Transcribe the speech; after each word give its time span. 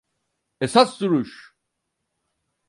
Esas 0.59 0.99
duruş! 1.01 1.55